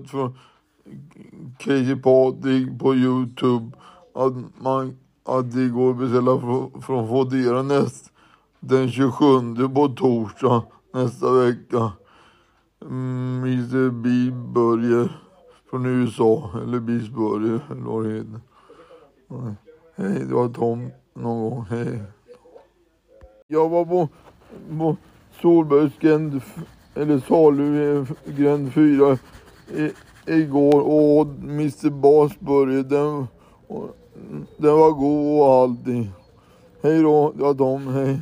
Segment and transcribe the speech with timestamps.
[0.00, 0.38] hört från
[1.58, 3.72] Crazy Patrik på Youtube
[4.14, 8.12] att, man, att det går att beställa från, från Fodera näst
[8.60, 11.92] den 27 på torsdag nästa vecka.
[12.82, 15.08] Mm, Mr B
[15.70, 18.40] från USA, eller Bees Burger eller vad det heter.
[19.96, 21.64] Hej, det var Tom någon gång.
[21.70, 22.02] Hej.
[23.48, 24.08] Jag var på,
[24.78, 24.96] på
[25.42, 26.42] Solbergsgränd,
[26.94, 29.18] eller Salugränd eh, 4
[30.26, 32.82] igår och åt Mr Bas burgare.
[32.82, 33.26] Den,
[34.56, 36.10] den var god och allting.
[36.82, 37.88] Hej då, det var Tom.
[37.88, 38.20] Hej.